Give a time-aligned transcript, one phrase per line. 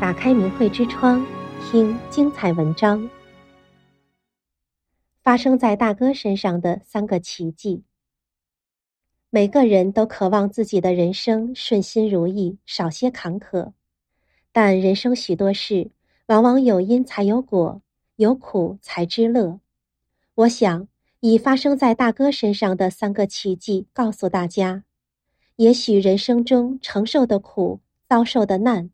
[0.00, 1.24] 打开明慧之窗，
[1.60, 3.08] 听精彩文章。
[5.22, 7.84] 发生在大哥身上的三个奇迹。
[9.30, 13.72] 每个人都渴望自己的人生顺心如意，少些坎坷。
[14.52, 15.90] 但人生许多事，
[16.26, 17.80] 往往有因才有果，
[18.16, 19.60] 有苦才知乐。
[20.34, 20.86] 我想
[21.20, 24.84] 以发生在大哥身上的三个奇迹告诉大家：
[25.56, 28.90] 也许人生中承受的苦，遭受的难。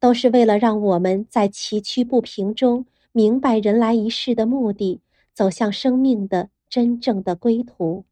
[0.00, 5.00] 都是为了让我们在崎岖不平中明白人来一世的目的，
[5.34, 8.04] 走向生命的真正的归途。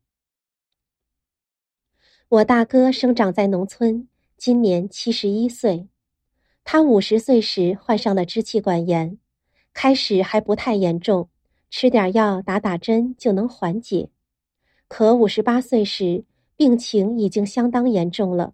[2.29, 5.89] 我大哥生长在农村，今年七十一岁。
[6.63, 9.17] 他五十岁时患上了支气管炎，
[9.73, 11.31] 开始还不太严重，
[11.71, 14.11] 吃点药、打打针就能缓解。
[14.89, 18.53] 可五十八岁时，病情已经相当严重了。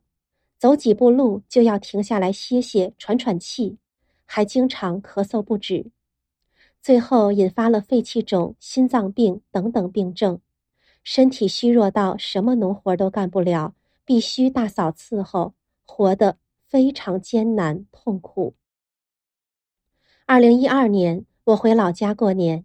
[0.58, 3.76] 走几步路就要停下来歇歇、喘喘气，
[4.24, 5.90] 还经常咳嗽不止，
[6.80, 10.40] 最后引发了肺气肿、心脏病等等病症，
[11.02, 13.74] 身体虚弱到什么农活都干不了，
[14.06, 15.52] 必须大嫂伺候，
[15.84, 18.54] 活得非常艰难痛苦。
[20.24, 22.64] 二零一二年，我回老家过年，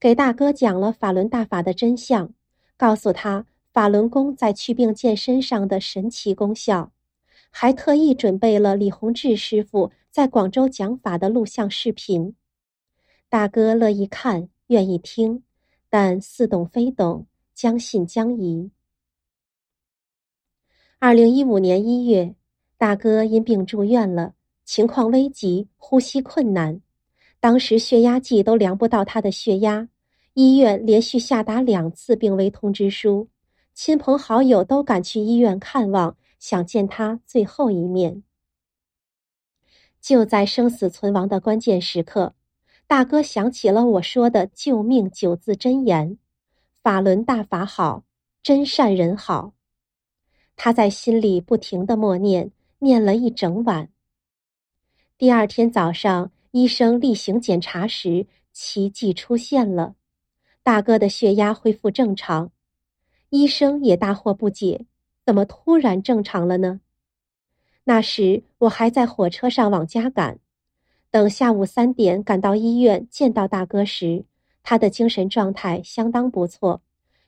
[0.00, 2.32] 给大哥讲了法轮大法的真相，
[2.78, 6.92] 告诉他法轮功在祛病健身上的神奇功效。
[7.56, 12.34] 还特意准备了李洪志师傅在广州讲法的录像视频，
[13.28, 15.40] 大哥乐意看，愿意听，
[15.88, 18.72] 但似懂非懂，将信将疑。
[20.98, 22.34] 二零一五年一月，
[22.76, 26.80] 大哥因病住院了，情况危急，呼吸困难，
[27.38, 29.88] 当时血压计都量不到他的血压，
[30.32, 33.28] 医院连续下达两次病危通知书，
[33.72, 36.16] 亲朋好友都赶去医院看望。
[36.44, 38.22] 想见他最后一面，
[39.98, 42.34] 就在生死存亡的关键时刻，
[42.86, 46.18] 大哥想起了我说的救命九字真言
[46.84, 48.04] ：“法轮大法好，
[48.42, 49.54] 真善人好。”
[50.54, 53.88] 他在心里不停的默念，念了一整晚。
[55.16, 59.94] 第二天早上，医生例行检查时，奇迹出现了，
[60.62, 62.52] 大哥的血压恢复正常，
[63.30, 64.84] 医生也大惑不解。
[65.24, 66.80] 怎么突然正常了呢？
[67.84, 70.38] 那时我还在火车上往家赶，
[71.10, 74.24] 等下午三点赶到医院见到大哥时，
[74.62, 76.82] 他的精神状态相当不错，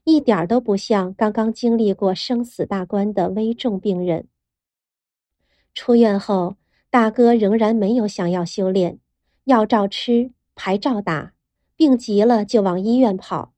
[0.05, 4.29] 一点都不像刚刚经历过生死大关的危重病人。
[5.75, 6.57] 出院后，
[6.91, 8.99] 大哥仍然没有想要修炼，
[9.45, 11.33] 药照吃，牌照打，
[11.77, 13.55] 病急了就往医院跑，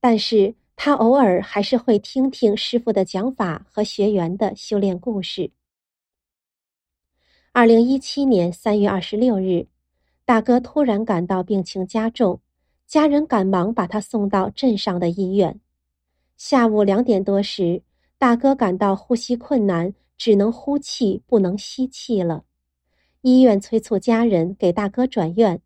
[0.00, 0.54] 但是。
[0.80, 5.50] 他偶尔还是会听听师傅的讲法和学员的修炼故事。
[7.50, 9.66] 二零一七年三月二十六日，
[10.24, 12.40] 大哥突然感到病情加重，
[12.86, 15.58] 家人赶忙把他送到镇上的医院。
[16.36, 17.82] 下午两点多时，
[18.16, 22.44] 大哥感到呼吸困难，只能呼气不能吸气了。
[23.22, 25.60] 医院催促家人给大哥转院，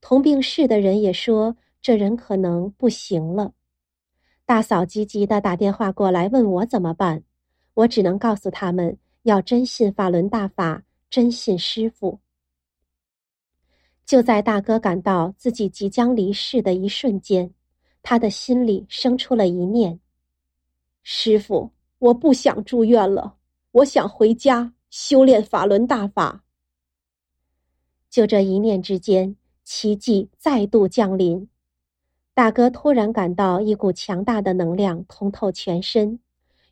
[0.00, 3.52] 同病室的人也说这人可能不行了。
[4.44, 7.22] 大嫂急急地打电话过来问我怎么办，
[7.74, 12.18] 我只能告诉他们要真信法轮大法，真信师傅。
[14.04, 17.50] 就在大哥感到自己即将离世的一瞬间，
[18.02, 19.98] 他的心里生出了一念：
[21.02, 23.36] 师傅，我不想住院了，
[23.70, 26.44] 我想回家修炼法轮大法。
[28.10, 31.48] 就这一念之间，奇迹再度降临。
[32.34, 36.18] 大哥突然感到一股强大的能量通透全身，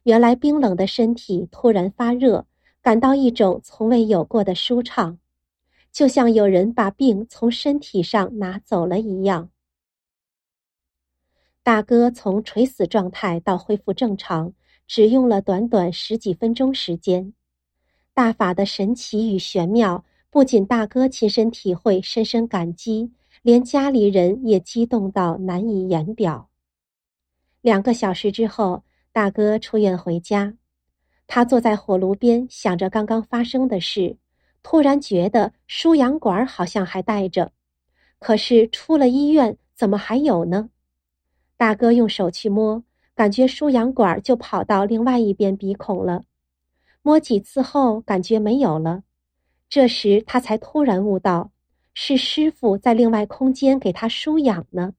[0.04, 2.46] 原来冰冷的身体突然发热，
[2.80, 5.18] 感到一种从未有过的舒畅，
[5.92, 9.50] 就像有人把病从身体上拿走了一样。
[11.62, 14.54] 大哥从垂死状态到恢复正常，
[14.86, 17.34] 只用了短短十几分钟时间。
[18.14, 23.12] 大法的神奇与玄妙，不仅大哥亲身体会，深深感激。
[23.42, 26.50] 连家里人也激动到难以言表。
[27.62, 30.54] 两个小时之后，大哥出院回家，
[31.26, 34.16] 他坐在火炉边想着刚刚发生的事，
[34.62, 37.52] 突然觉得输氧管好像还带着，
[38.18, 40.68] 可是出了医院怎么还有呢？
[41.56, 42.82] 大哥用手去摸，
[43.14, 46.24] 感觉输氧管就跑到另外一边鼻孔了，
[47.00, 49.02] 摸几次后感觉没有了，
[49.68, 51.50] 这时他才突然悟到。
[51.94, 54.94] 是师傅在另外空间给他输氧呢。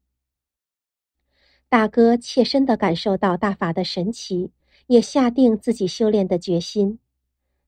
[1.70, 4.52] 大哥切身的感受到大法的神奇，
[4.88, 7.00] 也下定自己修炼的决心。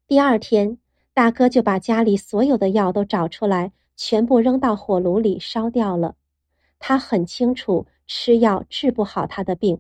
[0.08, 0.78] 第二天，
[1.14, 6.16] 大哥就把家里所有的药都找出来，全部扔到火炉里烧掉了。
[6.80, 9.80] 他很清楚吃药治不好他的病，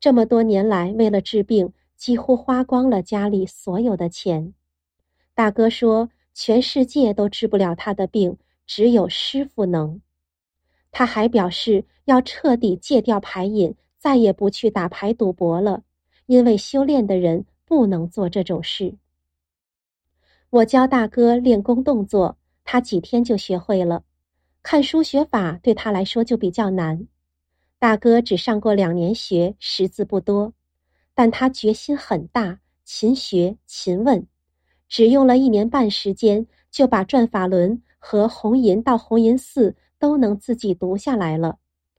[0.00, 4.52] 这么多年来为了治病，几乎花光了家里所有的钱。
[5.34, 6.10] 大哥说，
[6.42, 10.00] 全世界都治不了他的病，只有师父能。
[10.90, 15.82] 他还表示要彻底戒掉牌瘾，再也不去打牌赌博了，
[16.24, 18.96] 因为修炼的人不能做这种事。
[20.48, 24.02] 我教大哥练功动作，他几天就学会了。
[24.62, 27.06] 看书学法对他来说就比较难。
[27.78, 30.54] 大哥只上过两年学，识字不多，
[31.12, 34.26] 但他决心很大，勤学勤问，
[34.90, 41.58] 只用了一年半时间，就把《转法轮》和《红银到红银寺》都能自己读下来了，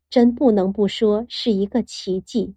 [0.09, 2.53] 真不能不说是一个奇迹。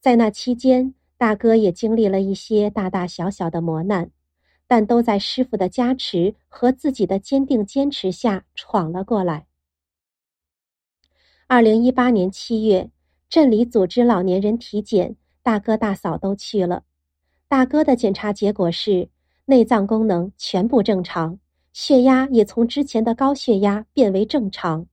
[0.00, 4.10] 在那期间，大哥也经历了一些大大小小的磨难。
[4.72, 9.48] 但都在师傅的加持和自己的坚定坚持下闯了过来。
[11.48, 12.88] 二零一八年七月，
[13.28, 16.84] 镇里组织老年人体检，大哥大嫂都去了。
[17.50, 19.08] 大哥的检查结果是
[19.46, 21.36] 内脏功能全部正常，
[21.72, 24.86] 血压也从之前的高血压变为正常。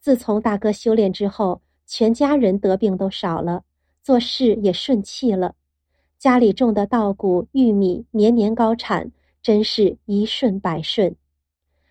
[0.00, 3.64] 自从大哥修炼之后，全家人得病都少了，
[4.00, 5.56] 做事也顺气了。
[6.20, 9.10] 家里种的稻谷、玉米年年高产，
[9.42, 11.16] 真是一顺百顺。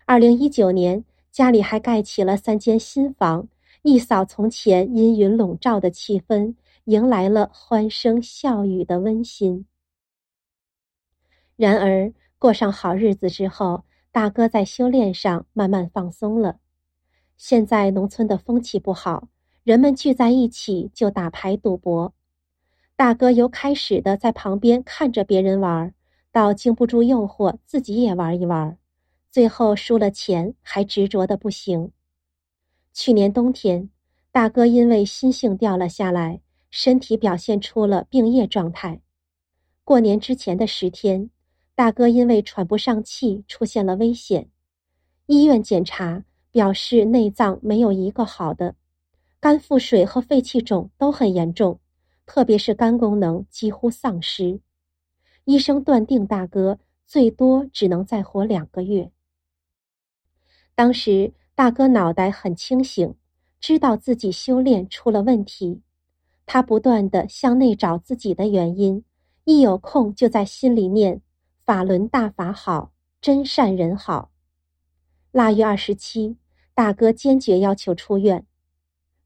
[0.06, 3.46] 二零一九年，家里还盖起了三间新房，
[3.82, 6.54] 一扫从前阴云笼罩的气氛，
[6.84, 9.66] 迎来了欢声笑语的温馨。
[11.56, 16.58] 然而，过上好日子之后，大哥在修炼上慢慢放松了。
[17.36, 19.28] 现在农村的风气不好，
[19.62, 22.14] 人们聚在一起就打牌赌博。
[22.96, 25.94] 大哥由开始的在旁边看着别人玩，
[26.32, 28.76] 到经不住诱惑自己也玩一玩，
[29.30, 31.92] 最后输了钱还执着的不行。
[32.92, 33.88] 去年冬天，
[34.32, 39.00] 大哥因为心性掉了下来，身体表现出了病叶状态。
[39.84, 41.30] 过年之前的十天，
[41.74, 44.48] 大哥因为喘不上气出现了危险，
[45.26, 48.76] 医院检查表示内脏没有一个好的，
[49.40, 51.80] 肝腹水和肺气肿都很严重。
[52.26, 54.60] 特别是肝功能几乎丧失，
[55.46, 59.10] 医生断定大哥最多只能再活两个月。
[60.76, 63.16] 当时大哥脑袋很清醒，
[63.58, 65.82] 知道自己修炼出了问题，
[66.52, 69.04] 他不断的向内找自己的原因，
[69.44, 71.22] 一有空就在心里念
[71.64, 74.32] “法轮大法好，真善人好”。
[75.30, 76.38] 腊月二十七，
[76.74, 78.44] 大哥坚决要求出院。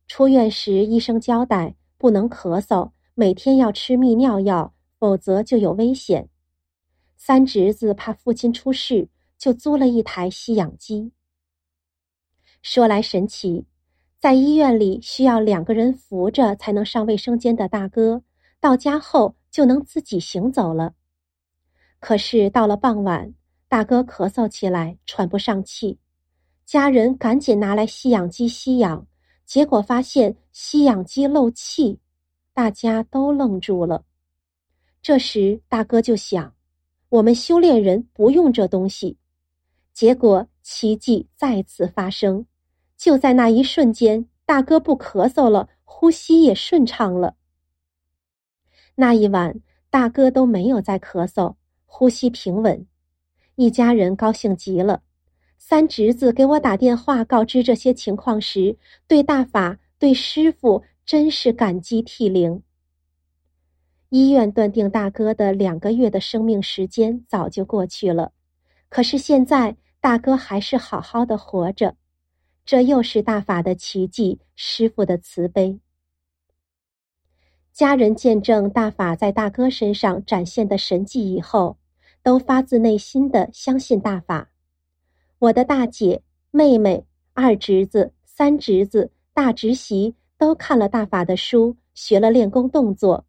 [0.06, 2.90] 出院时，医生交代不能咳嗽。
[3.14, 6.28] 每天要吃泌尿药，否则就有危险。
[7.16, 11.12] 三侄子怕父亲出事，就租了一台吸氧机。
[12.60, 13.64] 说来神奇，
[14.24, 18.22] 在医院里需要两个人扶着才能上卫生间的大哥，
[18.58, 20.94] 到家后就能自己行走了。
[22.00, 23.34] 可是到了傍晚，
[23.68, 25.98] 大哥咳嗽起来，喘不上气，
[26.64, 29.06] 家人赶紧拿来吸氧机吸氧，
[29.44, 32.00] 结果发现吸氧机漏气。
[32.54, 34.06] 大家都愣住了。
[35.02, 36.54] 这时，大哥就想
[37.10, 39.18] ：“我们修炼人不用这东西。”
[39.92, 42.46] 结果，奇迹再次发生。
[42.96, 47.36] 就在那一瞬间，大哥不咳嗽了，呼吸也顺畅了。
[48.94, 49.60] 那一晚，
[49.90, 51.54] 大哥都没有再咳嗽，
[51.86, 52.86] 呼吸平稳。
[53.56, 55.02] 一家人高兴极了。
[55.58, 60.84] 三侄子给我打电话告知这些情况时，对大法、对师傅。
[61.06, 62.62] 真是感激涕零。
[64.08, 68.32] 医院断定大哥的两个月的生命时间早就过去了，
[68.88, 71.94] 可是现在大哥还是好好的活着，
[72.64, 75.78] 这又是大法的奇迹，师傅的慈悲。
[77.72, 81.76] 家人见证大法在大哥身上展现的神迹以后，
[82.22, 84.50] 都发自内心的相信大法。
[85.38, 90.14] 我的大姐、妹妹、二侄子、三侄子、大侄媳。
[90.36, 93.24] 都看了大法的书，学了练功动作，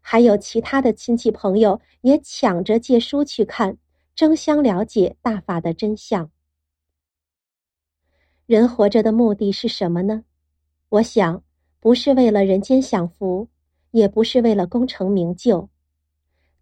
[0.00, 3.76] 还有其他的亲戚朋友也抢着借书去看，
[4.16, 6.30] 争相了解大法的真相。
[8.50, 10.24] 人活着的目的是什么呢？
[10.88, 11.40] 我想，
[11.78, 13.46] 不是为了人间享福，
[13.92, 15.68] 也不是为了功成名就，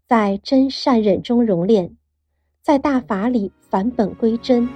[0.05, 1.97] 在真善忍中熔炼，
[2.61, 4.69] 在大法里返本归真，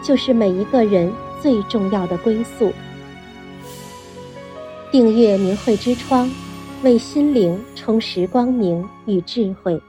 [0.00, 1.12] 就是每一个人
[1.42, 2.72] 最重要的归宿。
[4.92, 6.30] 订阅明慧之窗，
[6.84, 9.82] 为心灵充实光明与智慧。